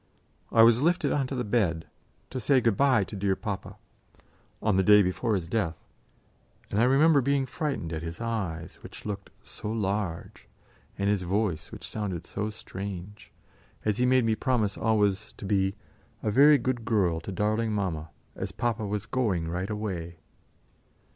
[0.51, 1.85] I was lifted on to the bed
[2.31, 3.77] to "say good bye to dear papa"
[4.59, 5.77] on the day before his death,
[6.71, 10.47] and I remember being frightened at his eyes which looked so large,
[10.97, 13.31] and his voice which sounded so strange,
[13.85, 15.75] as he made me promise always to be
[16.23, 20.17] "a very good girl to darling mamma, as papa was going right away."